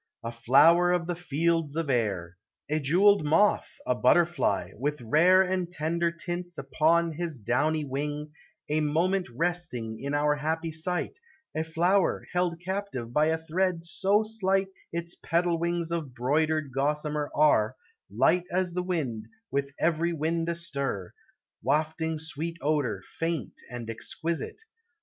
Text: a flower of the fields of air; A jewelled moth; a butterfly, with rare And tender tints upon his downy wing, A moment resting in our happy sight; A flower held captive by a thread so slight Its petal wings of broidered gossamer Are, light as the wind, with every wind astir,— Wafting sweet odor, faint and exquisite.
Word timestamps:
a 0.23 0.31
flower 0.31 0.91
of 0.91 1.05
the 1.05 1.13
fields 1.13 1.75
of 1.75 1.87
air; 1.87 2.35
A 2.71 2.79
jewelled 2.79 3.23
moth; 3.23 3.75
a 3.85 3.93
butterfly, 3.93 4.71
with 4.73 4.99
rare 4.99 5.43
And 5.43 5.69
tender 5.71 6.09
tints 6.11 6.57
upon 6.57 7.11
his 7.11 7.37
downy 7.37 7.85
wing, 7.85 8.31
A 8.67 8.81
moment 8.81 9.29
resting 9.29 9.99
in 9.99 10.15
our 10.15 10.37
happy 10.37 10.71
sight; 10.71 11.19
A 11.53 11.63
flower 11.63 12.25
held 12.33 12.59
captive 12.61 13.13
by 13.13 13.27
a 13.27 13.37
thread 13.37 13.83
so 13.83 14.23
slight 14.23 14.69
Its 14.91 15.13
petal 15.23 15.59
wings 15.59 15.91
of 15.91 16.15
broidered 16.15 16.71
gossamer 16.73 17.29
Are, 17.35 17.75
light 18.09 18.45
as 18.51 18.73
the 18.73 18.81
wind, 18.81 19.27
with 19.51 19.69
every 19.79 20.13
wind 20.13 20.49
astir,— 20.49 21.13
Wafting 21.63 22.17
sweet 22.17 22.57
odor, 22.59 23.03
faint 23.19 23.61
and 23.69 23.87
exquisite. 23.87 24.63